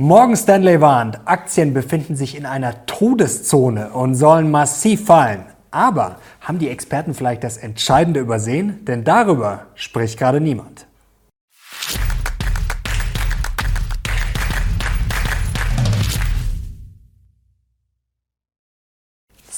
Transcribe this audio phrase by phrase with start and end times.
[0.00, 5.44] Morgan Stanley warnt, Aktien befinden sich in einer Todeszone und sollen massiv fallen.
[5.70, 8.82] Aber haben die Experten vielleicht das Entscheidende übersehen?
[8.86, 10.86] Denn darüber spricht gerade niemand.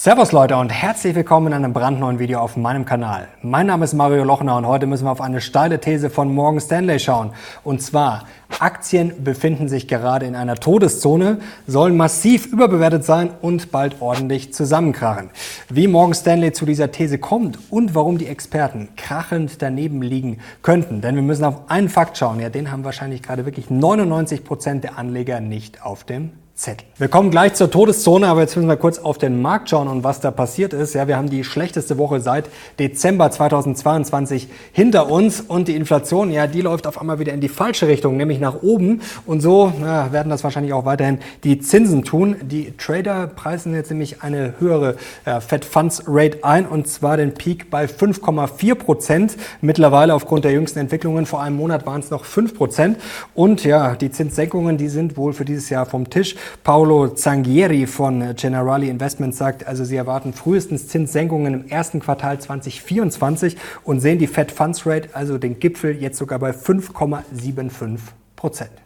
[0.05, 3.29] Servus Leute und herzlich willkommen in einem brandneuen Video auf meinem Kanal.
[3.41, 6.61] Mein Name ist Mario Lochner und heute müssen wir auf eine steile These von Morgan
[6.61, 7.31] Stanley schauen.
[7.63, 8.25] Und zwar,
[8.59, 15.31] Aktien befinden sich gerade in einer Todeszone, sollen massiv überbewertet sein und bald ordentlich zusammenkrachen.
[15.69, 21.01] Wie Morgan Stanley zu dieser These kommt und warum die Experten krachend daneben liegen könnten.
[21.01, 24.83] Denn wir müssen auf einen Fakt schauen, ja den haben wahrscheinlich gerade wirklich 99 Prozent
[24.83, 26.87] der Anleger nicht auf dem Zettel.
[26.99, 30.05] Wir kommen gleich zur Todeszone, aber jetzt müssen wir kurz auf den Markt schauen und
[30.05, 30.95] was da passiert ist.
[30.95, 32.45] Ja, wir haben die schlechteste Woche seit
[32.79, 37.49] Dezember 2022 hinter uns und die Inflation, ja, die läuft auf einmal wieder in die
[37.49, 39.01] falsche Richtung, nämlich nach oben.
[39.25, 42.37] Und so ja, werden das wahrscheinlich auch weiterhin die Zinsen tun.
[42.43, 47.33] Die Trader preisen jetzt nämlich eine höhere ja, Fed Funds Rate ein und zwar den
[47.33, 49.37] Peak bei 5,4 Prozent.
[49.63, 52.99] Mittlerweile aufgrund der jüngsten Entwicklungen vor einem Monat waren es noch 5 Prozent.
[53.35, 56.37] Und ja, die Zinssenkungen, die sind wohl für dieses Jahr vom Tisch.
[56.65, 63.57] Paolo Zanghieri von Generali Investments sagt, also sie erwarten frühestens Zinssenkungen im ersten Quartal 2024
[63.85, 67.99] und sehen die Fed Funds Rate, also den Gipfel, jetzt sogar bei 5,75
[68.37, 68.82] Prozent.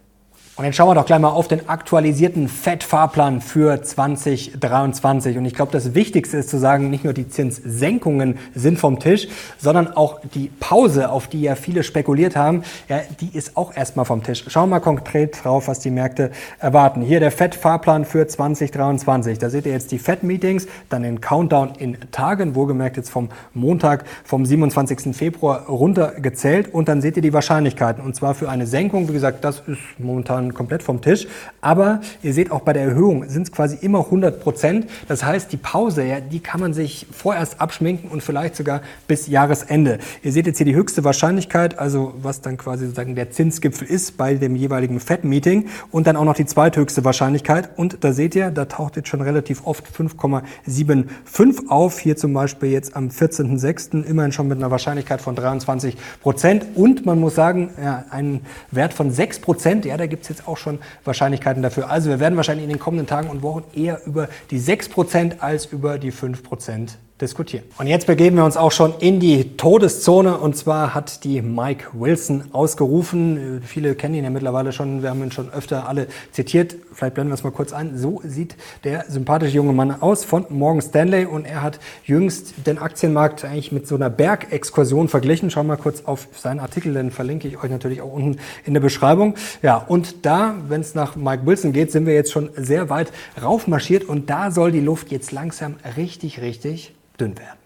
[0.57, 5.37] Und jetzt schauen wir doch gleich mal auf den aktualisierten FED-Fahrplan für 2023.
[5.37, 9.27] Und ich glaube, das Wichtigste ist zu sagen, nicht nur die Zinssenkungen sind vom Tisch,
[9.59, 14.05] sondern auch die Pause, auf die ja viele spekuliert haben, ja, die ist auch erstmal
[14.05, 14.45] vom Tisch.
[14.47, 17.03] Schauen wir mal konkret drauf, was die Märkte erwarten.
[17.03, 19.37] Hier der FED-Fahrplan für 2023.
[19.37, 24.05] Da seht ihr jetzt die FED-Meetings, dann den Countdown in Tagen, wohlgemerkt jetzt vom Montag,
[24.23, 25.15] vom 27.
[25.15, 26.73] Februar runtergezählt.
[26.73, 28.03] Und dann seht ihr die Wahrscheinlichkeiten.
[28.03, 31.27] Und zwar für eine Senkung, wie gesagt, das ist momentan komplett vom Tisch.
[31.61, 34.87] Aber ihr seht auch bei der Erhöhung sind es quasi immer 100 Prozent.
[35.07, 39.27] Das heißt, die Pause, ja, die kann man sich vorerst abschminken und vielleicht sogar bis
[39.27, 39.99] Jahresende.
[40.23, 44.17] Ihr seht jetzt hier die höchste Wahrscheinlichkeit, also was dann quasi sozusagen der Zinsgipfel ist
[44.17, 47.69] bei dem jeweiligen FED-Meeting und dann auch noch die zweithöchste Wahrscheinlichkeit.
[47.77, 51.99] Und da seht ihr, da taucht jetzt schon relativ oft 5,75 auf.
[51.99, 54.03] Hier zum Beispiel jetzt am 14.06.
[54.03, 56.65] immerhin schon mit einer Wahrscheinlichkeit von 23 Prozent.
[56.75, 58.41] Und man muss sagen, ja, einen
[58.71, 61.89] Wert von 6 Prozent, ja, da gibt es jetzt jetzt auch schon Wahrscheinlichkeiten dafür.
[61.89, 65.65] Also wir werden wahrscheinlich in den kommenden Tagen und Wochen eher über die 6% als
[65.65, 67.63] über die 5% diskutieren.
[67.79, 71.87] Und jetzt begeben wir uns auch schon in die Todeszone und zwar hat die Mike
[71.93, 73.61] Wilson ausgerufen.
[73.65, 76.75] Viele kennen ihn ja mittlerweile schon, wir haben ihn schon öfter alle zitiert.
[76.93, 77.97] Vielleicht blenden wir es mal kurz ein.
[77.97, 82.77] So sieht der sympathische junge Mann aus von Morgan Stanley und er hat jüngst den
[82.77, 85.49] Aktienmarkt eigentlich mit so einer Bergexkursion verglichen.
[85.49, 88.75] Schauen wir mal kurz auf seinen Artikel, den verlinke ich euch natürlich auch unten in
[88.75, 89.33] der Beschreibung.
[89.63, 93.11] Ja, und da, wenn es nach Mike Wilson geht, sind wir jetzt schon sehr weit
[93.41, 97.56] raufmarschiert und da soll die Luft jetzt langsam richtig, richtig dünn werden.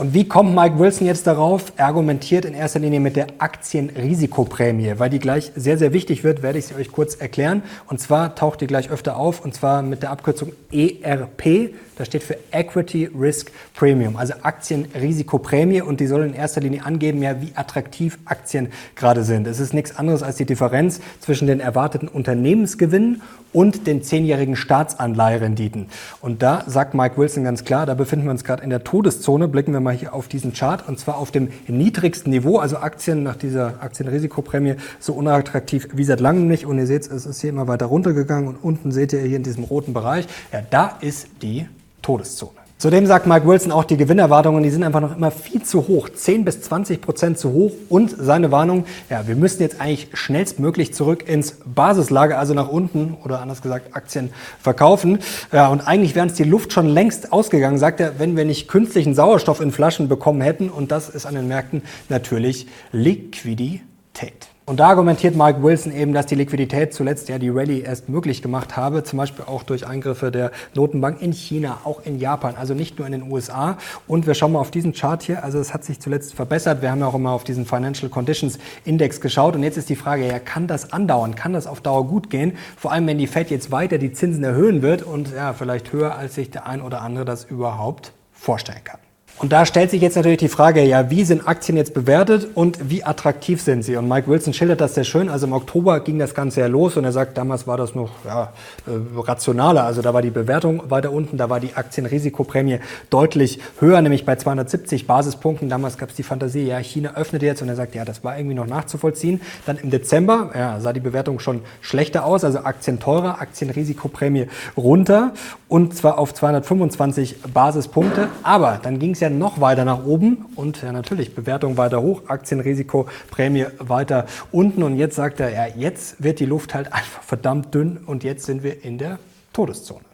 [0.00, 1.74] Und wie kommt Mike Wilson jetzt darauf?
[1.76, 6.42] Er argumentiert in erster Linie mit der Aktienrisikoprämie, weil die gleich sehr, sehr wichtig wird,
[6.42, 7.62] werde ich sie euch kurz erklären.
[7.86, 11.74] Und zwar taucht die gleich öfter auf, und zwar mit der Abkürzung ERP.
[11.98, 15.82] Das steht für Equity Risk Premium, also Aktienrisikoprämie.
[15.82, 19.46] Und die soll in erster Linie angeben, ja, wie attraktiv Aktien gerade sind.
[19.46, 23.20] Es ist nichts anderes als die Differenz zwischen den erwarteten Unternehmensgewinnen
[23.52, 25.88] und den zehnjährigen Staatsanleiherenditen.
[26.22, 29.48] Und da sagt Mike Wilson ganz klar, da befinden wir uns gerade in der Todeszone.
[29.48, 33.22] Blicken wir mal hier auf diesen Chart und zwar auf dem niedrigsten Niveau, also Aktien
[33.22, 36.66] nach dieser Aktienrisikoprämie so unattraktiv wie seit langem nicht.
[36.66, 39.42] Und ihr seht, es ist hier immer weiter runtergegangen und unten seht ihr hier in
[39.42, 41.66] diesem roten Bereich, ja, da ist die
[42.02, 42.59] Todeszone.
[42.80, 46.08] Zudem sagt Mike Wilson auch, die Gewinnerwartungen, die sind einfach noch immer viel zu hoch.
[46.08, 47.72] 10 bis 20 Prozent zu hoch.
[47.90, 53.18] Und seine Warnung, ja, wir müssen jetzt eigentlich schnellstmöglich zurück ins Basislager, also nach unten
[53.22, 54.30] oder anders gesagt Aktien
[54.62, 55.18] verkaufen.
[55.52, 58.66] Ja, und eigentlich wäre uns die Luft schon längst ausgegangen, sagt er, wenn wir nicht
[58.66, 60.70] künstlichen Sauerstoff in Flaschen bekommen hätten.
[60.70, 64.49] Und das ist an den Märkten natürlich Liquidität.
[64.70, 68.40] Und da argumentiert Mike Wilson eben, dass die Liquidität zuletzt ja die Rallye erst möglich
[68.40, 72.72] gemacht habe, zum Beispiel auch durch Eingriffe der Notenbank in China, auch in Japan, also
[72.72, 73.78] nicht nur in den USA.
[74.06, 76.82] Und wir schauen mal auf diesen Chart hier, also es hat sich zuletzt verbessert.
[76.82, 79.56] Wir haben ja auch immer auf diesen Financial Conditions Index geschaut.
[79.56, 81.34] Und jetzt ist die Frage, ja, kann das andauern?
[81.34, 82.56] Kann das auf Dauer gut gehen?
[82.76, 86.14] Vor allem, wenn die Fed jetzt weiter die Zinsen erhöhen wird und ja, vielleicht höher,
[86.14, 89.00] als sich der ein oder andere das überhaupt vorstellen kann.
[89.40, 92.90] Und da stellt sich jetzt natürlich die Frage, ja, wie sind Aktien jetzt bewertet und
[92.90, 93.96] wie attraktiv sind sie?
[93.96, 95.30] Und Mike Wilson schildert das sehr schön.
[95.30, 98.10] Also im Oktober ging das Ganze ja los und er sagt, damals war das noch
[98.26, 98.52] ja,
[98.86, 99.84] äh, rationaler.
[99.84, 104.36] Also da war die Bewertung weiter unten, da war die Aktienrisikoprämie deutlich höher, nämlich bei
[104.36, 105.70] 270 Basispunkten.
[105.70, 108.36] Damals gab es die Fantasie, ja, China öffnete jetzt und er sagt, ja, das war
[108.36, 109.40] irgendwie noch nachzuvollziehen.
[109.64, 115.32] Dann im Dezember ja, sah die Bewertung schon schlechter aus, also Aktien teurer, Aktienrisikoprämie runter
[115.66, 118.28] und zwar auf 225 Basispunkte.
[118.42, 122.22] Aber dann ging es ja noch weiter nach oben und ja natürlich Bewertung weiter hoch,
[122.28, 127.22] Aktienrisiko, Prämie weiter unten und jetzt sagt er, ja, jetzt wird die Luft halt einfach
[127.22, 129.18] verdammt dünn und jetzt sind wir in der
[129.52, 130.09] Todeszone.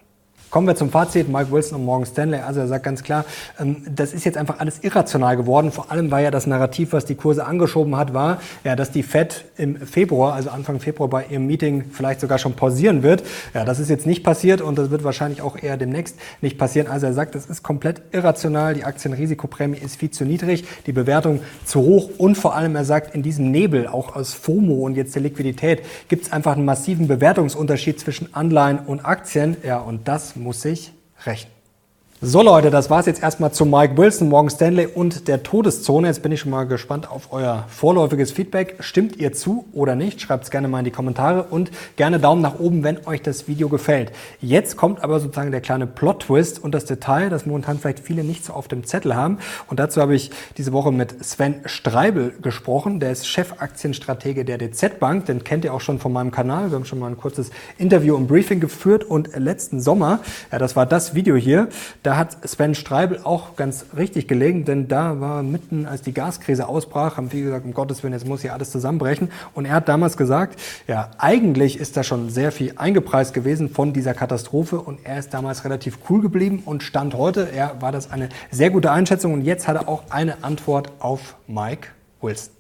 [0.49, 1.29] Kommen wir zum Fazit.
[1.29, 2.39] Mike Wilson und Morgan Stanley.
[2.39, 3.25] Also er sagt ganz klar,
[3.59, 5.73] ähm, das ist jetzt einfach alles irrational geworden.
[5.73, 9.03] Vor allem, weil ja das Narrativ, was die Kurse angeschoben hat, war, ja, dass die
[9.03, 13.25] Fed im Februar, also Anfang Februar bei ihrem Meeting vielleicht sogar schon pausieren wird.
[13.55, 16.87] Ja, das ist jetzt nicht passiert und das wird wahrscheinlich auch eher demnächst nicht passieren.
[16.87, 18.75] Also er sagt, das ist komplett irrational.
[18.75, 23.17] Die Aktienrisikoprämie ist viel zu niedrig, die Bewertung zu hoch und vor allem, er sagt,
[23.17, 27.09] in diesem Nebel, auch aus FOMO und jetzt der Liquidität, gibt es einfach einen massiven
[27.09, 29.57] Bewertungsunterschied zwischen Anleihen und Aktien.
[29.65, 30.93] Ja, und das muss sich
[31.27, 31.56] rächen.
[32.23, 36.09] So Leute, das war es jetzt erstmal zu Mike Wilson, Morgan Stanley und der Todeszone.
[36.09, 38.77] Jetzt bin ich schon mal gespannt auf euer vorläufiges Feedback.
[38.81, 40.23] Stimmt ihr zu oder nicht?
[40.23, 43.49] Schreibt es gerne mal in die Kommentare und gerne Daumen nach oben, wenn euch das
[43.49, 44.13] Video gefällt.
[44.41, 48.47] Jetzt kommt aber sozusagen der kleine Plot-Twist und das Detail, das momentan vielleicht viele nicht
[48.47, 49.37] so auf dem Zettel haben.
[49.69, 52.99] Und dazu habe ich diese Woche mit Sven Streibel gesprochen.
[52.99, 55.27] Der ist Chefaktienstratege der DZ Bank.
[55.27, 56.71] Den kennt ihr auch schon von meinem Kanal.
[56.71, 60.21] Wir haben schon mal ein kurzes Interview und Briefing geführt und letzten Sommer,
[60.51, 61.69] ja, das war das Video hier,
[62.07, 66.69] da hat Sven Streibel auch ganz richtig gelegen, denn da war mitten, als die Gaskrise
[66.69, 69.29] ausbrach, haben viele gesagt, um Gottes Willen, jetzt muss hier alles zusammenbrechen.
[69.55, 73.93] Und er hat damals gesagt, ja, eigentlich ist da schon sehr viel eingepreist gewesen von
[73.93, 78.13] dieser Katastrophe und er ist damals relativ cool geblieben und stand heute, er war das
[78.13, 81.89] eine sehr gute Einschätzung und jetzt hat er auch eine Antwort auf Mike
[82.21, 82.56] Wilson.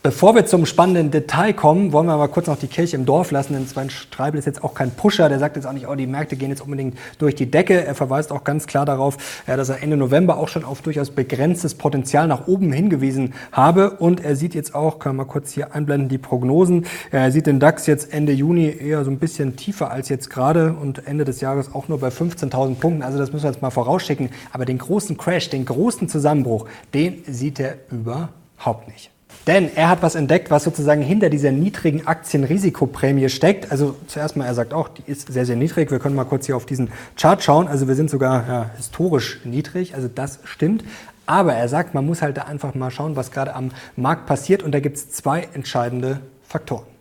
[0.00, 3.32] Bevor wir zum spannenden Detail kommen, wollen wir aber kurz noch die Kirche im Dorf
[3.32, 5.96] lassen, denn Sven Streibel ist jetzt auch kein Pusher, der sagt jetzt auch nicht, oh,
[5.96, 7.84] die Märkte gehen jetzt unbedingt durch die Decke.
[7.84, 9.16] Er verweist auch ganz klar darauf,
[9.46, 14.24] dass er Ende November auch schon auf durchaus begrenztes Potenzial nach oben hingewiesen habe und
[14.24, 16.86] er sieht jetzt auch, kann man mal kurz hier einblenden, die Prognosen.
[17.10, 20.74] Er sieht den DAX jetzt Ende Juni eher so ein bisschen tiefer als jetzt gerade
[20.74, 23.02] und Ende des Jahres auch nur bei 15.000 Punkten.
[23.02, 24.30] Also das müssen wir jetzt mal vorausschicken.
[24.52, 29.10] Aber den großen Crash, den großen Zusammenbruch, den sieht er überhaupt nicht.
[29.46, 33.70] Denn er hat was entdeckt, was sozusagen hinter dieser niedrigen Aktienrisikoprämie steckt.
[33.70, 35.90] Also zuerst mal, er sagt auch, die ist sehr, sehr niedrig.
[35.90, 37.66] Wir können mal kurz hier auf diesen Chart schauen.
[37.66, 39.94] Also wir sind sogar ja, historisch niedrig.
[39.94, 40.84] Also das stimmt.
[41.24, 44.62] Aber er sagt, man muss halt da einfach mal schauen, was gerade am Markt passiert.
[44.62, 46.97] Und da gibt es zwei entscheidende Faktoren.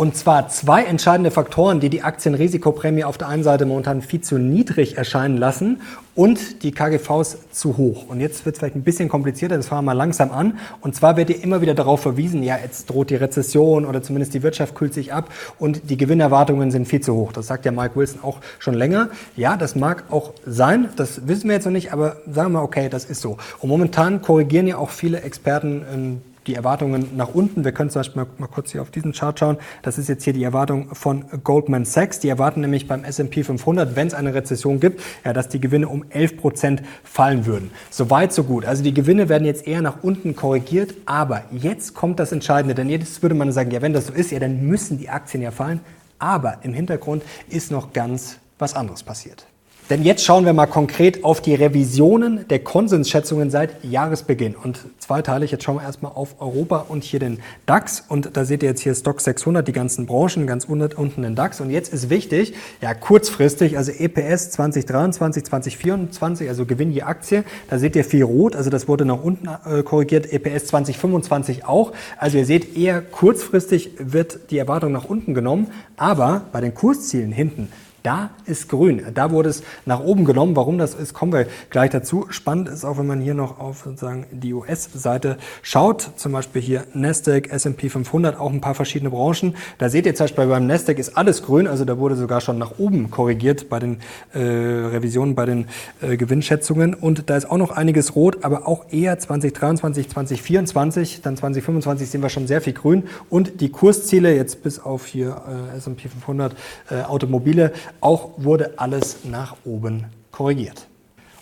[0.00, 4.38] Und zwar zwei entscheidende Faktoren, die die Aktienrisikoprämie auf der einen Seite momentan viel zu
[4.38, 5.82] niedrig erscheinen lassen
[6.14, 8.08] und die KGVs zu hoch.
[8.08, 10.58] Und jetzt wird es vielleicht ein bisschen komplizierter, das fangen wir mal langsam an.
[10.80, 14.32] Und zwar wird ihr immer wieder darauf verwiesen, ja, jetzt droht die Rezession oder zumindest
[14.32, 17.32] die Wirtschaft kühlt sich ab und die Gewinnerwartungen sind viel zu hoch.
[17.32, 19.10] Das sagt ja Mike Wilson auch schon länger.
[19.36, 22.64] Ja, das mag auch sein, das wissen wir jetzt noch nicht, aber sagen wir mal,
[22.64, 23.36] okay, das ist so.
[23.58, 27.64] Und momentan korrigieren ja auch viele Experten ähm, die Erwartungen nach unten.
[27.64, 29.58] Wir können zum Beispiel mal, mal, kurz hier auf diesen Chart schauen.
[29.82, 32.18] Das ist jetzt hier die Erwartung von Goldman Sachs.
[32.20, 35.88] Die erwarten nämlich beim S&P 500, wenn es eine Rezession gibt, ja, dass die Gewinne
[35.88, 37.70] um 11 Prozent fallen würden.
[37.90, 38.64] So weit, so gut.
[38.64, 40.94] Also die Gewinne werden jetzt eher nach unten korrigiert.
[41.06, 42.74] Aber jetzt kommt das Entscheidende.
[42.74, 45.42] Denn jetzt würde man sagen, ja, wenn das so ist, ja, dann müssen die Aktien
[45.42, 45.80] ja fallen.
[46.18, 49.46] Aber im Hintergrund ist noch ganz was anderes passiert.
[49.90, 54.54] Denn jetzt schauen wir mal konkret auf die Revisionen der Konsensschätzungen seit Jahresbeginn.
[54.54, 58.04] Und zweiteilig, jetzt schauen wir erstmal auf Europa und hier den DAX.
[58.08, 61.60] Und da seht ihr jetzt hier Stock 600, die ganzen Branchen, ganz unten den DAX.
[61.60, 67.80] Und jetzt ist wichtig, ja kurzfristig, also EPS 2023, 2024, also Gewinn je Aktie, da
[67.80, 71.90] seht ihr viel rot, also das wurde nach unten äh, korrigiert, EPS 2025 auch.
[72.16, 77.32] Also ihr seht, eher kurzfristig wird die Erwartung nach unten genommen, aber bei den Kurszielen
[77.32, 77.70] hinten
[78.02, 79.02] da ist grün.
[79.14, 80.56] Da wurde es nach oben genommen.
[80.56, 82.26] Warum das ist, kommen wir gleich dazu.
[82.30, 86.10] Spannend ist auch, wenn man hier noch auf sozusagen die US-Seite schaut.
[86.16, 89.54] Zum Beispiel hier Nasdaq, S&P 500, auch ein paar verschiedene Branchen.
[89.78, 91.66] Da seht ihr zum Beispiel beim Nasdaq ist alles grün.
[91.66, 93.98] Also da wurde sogar schon nach oben korrigiert bei den
[94.32, 95.66] äh, Revisionen, bei den
[96.00, 96.94] äh, Gewinnschätzungen.
[96.94, 101.22] Und da ist auch noch einiges rot, aber auch eher 2023, 2024.
[101.22, 103.04] Dann 2025 sehen wir schon sehr viel grün.
[103.28, 105.42] Und die Kursziele jetzt bis auf hier
[105.74, 106.54] äh, S&P 500
[106.90, 110.89] äh, Automobile auch wurde alles nach oben korrigiert.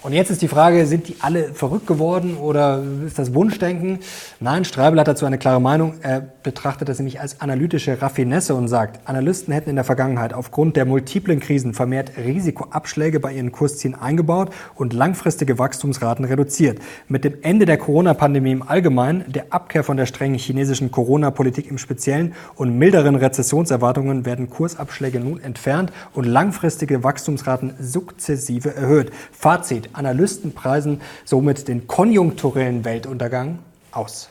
[0.00, 3.98] Und jetzt ist die Frage, sind die alle verrückt geworden oder ist das Wunschdenken?
[4.38, 5.94] Nein, Streibel hat dazu eine klare Meinung.
[6.02, 10.76] Er betrachtet das nämlich als analytische Raffinesse und sagt, Analysten hätten in der Vergangenheit aufgrund
[10.76, 16.78] der multiplen Krisen vermehrt Risikoabschläge bei ihren Kurszielen eingebaut und langfristige Wachstumsraten reduziert.
[17.08, 21.76] Mit dem Ende der Corona-Pandemie im Allgemeinen, der Abkehr von der strengen chinesischen Corona-Politik im
[21.76, 29.10] Speziellen und milderen Rezessionserwartungen werden Kursabschläge nun entfernt und langfristige Wachstumsraten sukzessive erhöht.
[29.32, 33.58] Fazit, Analysten preisen somit den konjunkturellen Weltuntergang
[33.92, 34.30] aus.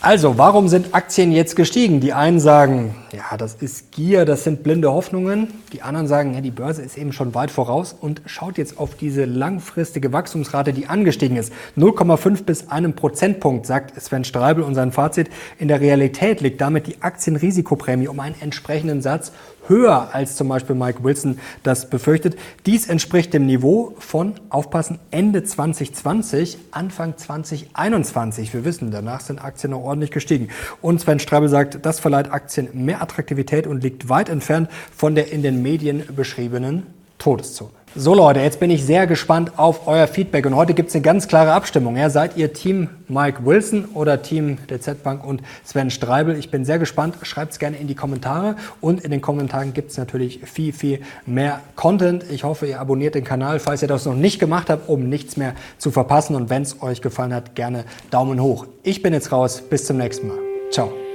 [0.00, 2.00] Also, warum sind Aktien jetzt gestiegen?
[2.00, 5.48] Die einen sagen, ja, das ist Gier, das sind blinde Hoffnungen.
[5.72, 8.96] Die anderen sagen, ja, die Börse ist eben schon weit voraus und schaut jetzt auf
[8.96, 11.52] diese langfristige Wachstumsrate, die angestiegen ist.
[11.76, 15.30] 0,5 bis einem Prozentpunkt, sagt Sven Streibel und sein Fazit.
[15.58, 19.30] In der Realität liegt damit die Aktienrisikoprämie um einen entsprechenden Satz
[19.68, 22.36] höher als zum Beispiel Mike Wilson das befürchtet.
[22.66, 28.52] Dies entspricht dem Niveau von, aufpassen, Ende 2020, Anfang 2021.
[28.54, 30.48] Wir wissen, danach sind Aktien noch ordentlich gestiegen.
[30.80, 35.32] Und Sven Strabel sagt, das verleiht Aktien mehr Attraktivität und liegt weit entfernt von der
[35.32, 36.86] in den Medien beschriebenen
[37.18, 37.81] Todeszone.
[37.94, 41.02] So Leute, jetzt bin ich sehr gespannt auf euer Feedback und heute gibt es eine
[41.02, 41.94] ganz klare Abstimmung.
[41.98, 46.34] Ja, seid ihr Team Mike Wilson oder Team der Z-Bank und Sven Streibel?
[46.38, 47.16] Ich bin sehr gespannt.
[47.20, 51.00] Schreibt es gerne in die Kommentare und in den Kommentaren gibt es natürlich viel, viel
[51.26, 52.24] mehr Content.
[52.30, 55.36] Ich hoffe, ihr abonniert den Kanal, falls ihr das noch nicht gemacht habt, um nichts
[55.36, 56.34] mehr zu verpassen.
[56.34, 58.66] Und wenn es euch gefallen hat, gerne Daumen hoch.
[58.84, 59.62] Ich bin jetzt raus.
[59.68, 60.38] Bis zum nächsten Mal.
[60.70, 61.11] Ciao.